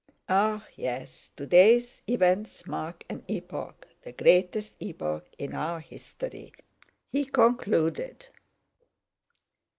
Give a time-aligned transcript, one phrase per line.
[0.29, 1.29] "Ah, yes!
[1.35, 6.53] Today's events mark an epoch, the greatest epoch in our history,"
[7.11, 8.29] he concluded.